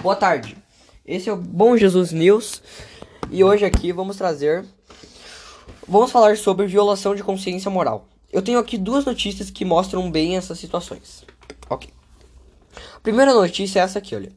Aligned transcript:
Boa 0.00 0.14
tarde. 0.14 0.56
Esse 1.04 1.28
é 1.28 1.32
o 1.32 1.36
Bom 1.36 1.76
Jesus 1.76 2.12
News 2.12 2.62
e 3.32 3.42
hoje 3.42 3.64
aqui 3.64 3.90
vamos 3.90 4.16
trazer 4.16 4.64
vamos 5.88 6.12
falar 6.12 6.36
sobre 6.36 6.68
violação 6.68 7.16
de 7.16 7.24
consciência 7.24 7.68
moral. 7.68 8.06
Eu 8.32 8.40
tenho 8.40 8.60
aqui 8.60 8.78
duas 8.78 9.04
notícias 9.04 9.50
que 9.50 9.64
mostram 9.64 10.08
bem 10.08 10.36
essas 10.36 10.60
situações. 10.60 11.24
OK. 11.68 11.90
A 12.94 13.00
primeira 13.00 13.34
notícia 13.34 13.80
é 13.80 13.82
essa 13.82 13.98
aqui, 13.98 14.14
olha. 14.14 14.30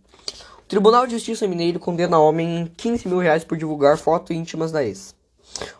O 0.57 0.67
Tribunal 0.67 1.05
de 1.05 1.13
Justiça 1.13 1.47
Mineiro 1.47 1.79
condena 1.79 2.17
homem 2.17 2.61
em 2.61 2.65
15 2.65 3.07
mil 3.07 3.19
reais 3.19 3.43
por 3.43 3.55
divulgar 3.55 3.99
fotos 3.99 4.35
íntimas 4.35 4.71
da 4.71 4.83
ex. 4.83 5.13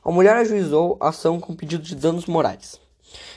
A 0.05 0.11
mulher 0.11 0.35
ajuizou 0.35 0.95
a 0.99 1.09
ação 1.09 1.39
com 1.39 1.55
pedido 1.55 1.83
de 1.83 1.95
danos 1.95 2.27
morais 2.27 2.79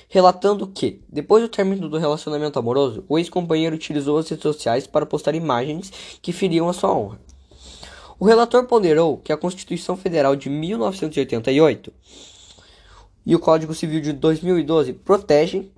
relatando 0.09 0.66
que, 0.66 1.01
depois 1.09 1.42
do 1.42 1.48
término 1.48 1.88
do 1.88 1.98
relacionamento 1.98 2.59
amoroso, 2.59 3.05
o 3.09 3.19
ex-companheiro 3.19 3.74
utilizou 3.74 4.19
as 4.19 4.28
redes 4.28 4.42
sociais 4.42 4.87
para 4.87 5.06
postar 5.06 5.34
imagens 5.34 5.92
que 6.23 6.33
feriam 6.33 6.69
a 6.69 6.73
sua 6.73 6.95
honra. 6.95 7.20
O 8.19 8.24
relator 8.24 8.64
ponderou 8.64 9.19
que 9.19 9.33
a 9.33 9.37
Constituição 9.37 9.97
Federal 9.97 10.37
de 10.37 10.48
1988 10.48 11.92
e 13.27 13.34
o 13.34 13.38
Código 13.38 13.74
Civil 13.74 14.00
de 14.00 14.12
2012 14.12 14.92
protegem 14.92 15.70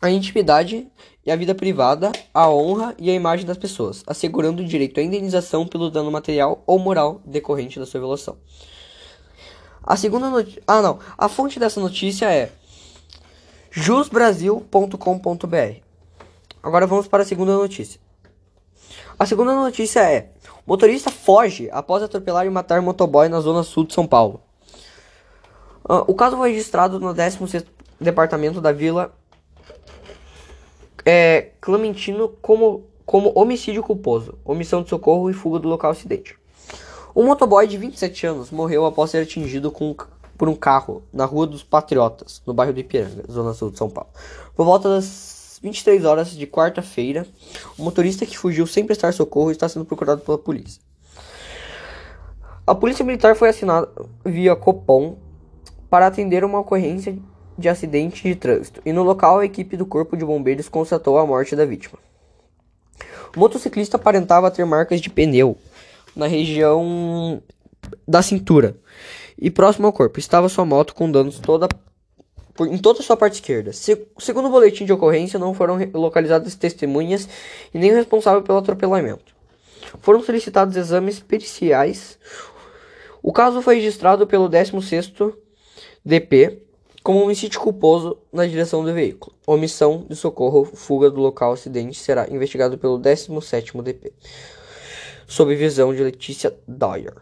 a 0.00 0.10
intimidade 0.10 0.86
e 1.24 1.30
a 1.30 1.36
vida 1.36 1.54
privada, 1.54 2.10
a 2.34 2.50
honra 2.50 2.94
e 2.98 3.08
a 3.08 3.14
imagem 3.14 3.46
das 3.46 3.56
pessoas, 3.56 4.02
assegurando 4.06 4.62
o 4.62 4.66
direito 4.66 4.98
à 4.98 5.02
indenização 5.02 5.66
pelo 5.66 5.90
dano 5.90 6.10
material 6.10 6.62
ou 6.66 6.78
moral 6.78 7.22
decorrente 7.24 7.78
da 7.78 7.86
sua 7.86 8.00
violação. 8.00 8.36
A 9.84 9.96
segunda 9.96 10.28
notícia. 10.28 10.62
Ah, 10.66 10.82
não. 10.82 10.98
A 11.18 11.28
fonte 11.28 11.58
dessa 11.58 11.80
notícia 11.80 12.32
é 12.32 12.52
jusbrasil.com.br. 13.72 15.80
Agora 16.62 16.86
vamos 16.86 17.08
para 17.08 17.22
a 17.22 17.26
segunda 17.26 17.54
notícia. 17.54 17.98
A 19.18 19.24
segunda 19.24 19.54
notícia 19.54 20.00
é: 20.00 20.30
motorista 20.66 21.10
foge 21.10 21.70
após 21.72 22.02
atropelar 22.02 22.46
e 22.46 22.50
matar 22.50 22.82
motoboy 22.82 23.28
na 23.28 23.40
zona 23.40 23.62
sul 23.62 23.86
de 23.86 23.94
São 23.94 24.06
Paulo. 24.06 24.42
Uh, 25.84 26.04
o 26.06 26.14
caso 26.14 26.36
foi 26.36 26.50
registrado 26.50 27.00
no 27.00 27.14
16 27.14 27.64
departamento 27.98 28.60
da 28.60 28.72
Vila 28.72 29.14
é, 31.04 31.50
Clementino 31.60 32.28
como, 32.40 32.84
como 33.06 33.32
homicídio 33.34 33.82
culposo, 33.82 34.38
omissão 34.44 34.82
de 34.82 34.90
socorro 34.90 35.30
e 35.30 35.32
fuga 35.32 35.58
do 35.58 35.68
local 35.68 35.90
acidente. 35.90 36.36
Um 37.14 37.24
motoboy 37.24 37.66
de 37.66 37.76
27 37.76 38.26
anos 38.26 38.50
morreu 38.50 38.86
após 38.86 39.10
ser 39.10 39.22
atingido 39.22 39.70
com 39.70 39.94
por 40.42 40.48
um 40.48 40.56
carro 40.56 41.04
na 41.12 41.24
Rua 41.24 41.46
dos 41.46 41.62
Patriotas, 41.62 42.42
no 42.44 42.52
bairro 42.52 42.72
do 42.72 42.80
Ipiranga, 42.80 43.22
zona 43.30 43.54
sul 43.54 43.70
de 43.70 43.78
São 43.78 43.88
Paulo. 43.88 44.10
Por 44.56 44.66
volta 44.66 44.88
das 44.88 45.60
23 45.62 46.04
horas 46.04 46.32
de 46.32 46.48
quarta-feira, 46.48 47.24
o 47.78 47.84
motorista 47.84 48.26
que 48.26 48.36
fugiu 48.36 48.66
sem 48.66 48.84
prestar 48.84 49.12
socorro 49.12 49.52
está 49.52 49.68
sendo 49.68 49.84
procurado 49.84 50.20
pela 50.22 50.36
polícia. 50.36 50.82
A 52.66 52.74
polícia 52.74 53.04
militar 53.04 53.36
foi 53.36 53.50
assinada 53.50 53.88
via 54.24 54.56
Copom 54.56 55.16
para 55.88 56.08
atender 56.08 56.42
uma 56.42 56.58
ocorrência 56.58 57.16
de 57.56 57.68
acidente 57.68 58.24
de 58.24 58.34
trânsito 58.34 58.82
e 58.84 58.92
no 58.92 59.04
local 59.04 59.38
a 59.38 59.44
equipe 59.44 59.76
do 59.76 59.86
corpo 59.86 60.16
de 60.16 60.24
bombeiros 60.24 60.68
constatou 60.68 61.18
a 61.18 61.24
morte 61.24 61.54
da 61.54 61.64
vítima. 61.64 62.00
O 63.36 63.38
motociclista 63.38 63.96
aparentava 63.96 64.50
ter 64.50 64.64
marcas 64.64 65.00
de 65.00 65.08
pneu 65.08 65.56
na 66.16 66.26
região 66.26 67.40
da 68.08 68.22
cintura 68.22 68.76
e 69.42 69.50
próximo 69.50 69.88
ao 69.88 69.92
corpo 69.92 70.20
estava 70.20 70.48
sua 70.48 70.64
moto 70.64 70.94
com 70.94 71.10
danos 71.10 71.40
toda 71.40 71.66
por, 72.54 72.68
em 72.68 72.78
toda 72.78 73.00
a 73.00 73.02
sua 73.02 73.16
parte 73.16 73.34
esquerda. 73.34 73.72
Se, 73.72 74.06
segundo 74.18 74.46
o 74.46 74.50
boletim 74.50 74.84
de 74.84 74.92
ocorrência, 74.92 75.36
não 75.36 75.52
foram 75.52 75.78
localizadas 75.92 76.54
testemunhas 76.54 77.28
e 77.74 77.78
nem 77.78 77.90
o 77.90 77.94
responsável 77.94 78.40
pelo 78.42 78.58
atropelamento. 78.58 79.34
Foram 80.00 80.22
solicitados 80.22 80.76
exames 80.76 81.18
periciais. 81.18 82.16
O 83.20 83.32
caso 83.32 83.60
foi 83.60 83.76
registrado 83.76 84.28
pelo 84.28 84.48
16º 84.48 85.34
DP 86.04 86.62
como 87.02 87.24
homicídio 87.24 87.58
culposo 87.58 88.18
na 88.32 88.46
direção 88.46 88.84
do 88.84 88.94
veículo. 88.94 89.34
Omissão 89.44 90.06
de 90.08 90.14
socorro, 90.14 90.64
fuga 90.64 91.10
do 91.10 91.20
local 91.20 91.52
acidente 91.52 91.98
será 91.98 92.28
investigado 92.30 92.78
pelo 92.78 92.96
17º 92.96 93.82
DP. 93.82 94.12
Sob 95.26 95.52
visão 95.56 95.92
de 95.92 96.00
Letícia 96.00 96.54
Dyer. 96.68 97.14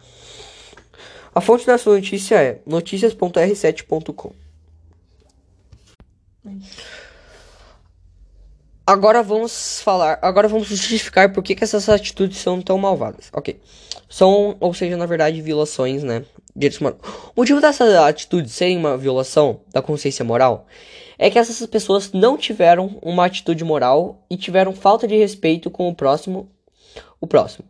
A 1.35 1.41
fonte 1.41 1.67
dessa 1.67 1.89
notícia 1.89 2.43
é 2.43 2.61
noticias.r7.com. 2.67 4.33
Agora 8.87 9.23
vamos 9.23 9.81
falar, 9.81 10.19
agora 10.21 10.49
vamos 10.49 10.67
justificar 10.67 11.33
por 11.33 11.45
que, 11.45 11.55
que 11.55 11.63
essas 11.63 11.89
atitudes 11.89 12.39
são 12.39 12.61
tão 12.61 12.77
malvadas. 12.77 13.31
Ok. 13.33 13.61
São, 14.09 14.57
ou 14.59 14.75
seja, 14.75 14.97
na 14.97 15.07
verdade, 15.07 15.41
violações, 15.41 16.03
né? 16.03 16.25
O 17.37 17.41
motivo 17.41 17.61
dessas 17.61 17.95
atitudes 17.95 18.53
serem 18.53 18.77
uma 18.77 18.97
violação 18.97 19.61
da 19.73 19.81
consciência 19.81 20.25
moral 20.25 20.67
é 21.17 21.31
que 21.31 21.39
essas 21.39 21.65
pessoas 21.67 22.13
não 22.13 22.37
tiveram 22.37 22.99
uma 23.03 23.27
atitude 23.27 23.63
moral 23.63 24.25
e 24.29 24.37
tiveram 24.37 24.73
falta 24.73 25.07
de 25.07 25.17
respeito 25.17 25.71
com 25.71 25.89
o 25.89 25.95
próximo, 25.95 26.51
o 27.21 27.27
próximo. 27.27 27.69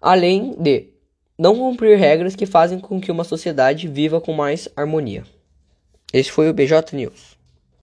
Além 0.00 0.54
de 0.58 0.93
não 1.38 1.56
cumprir 1.56 1.98
regras 1.98 2.36
que 2.36 2.46
fazem 2.46 2.78
com 2.78 3.00
que 3.00 3.10
uma 3.10 3.24
sociedade 3.24 3.88
viva 3.88 4.20
com 4.20 4.32
mais 4.32 4.68
harmonia. 4.76 5.24
Esse 6.12 6.30
foi 6.30 6.48
o 6.48 6.54
BJ 6.54 6.94
News. 6.94 7.36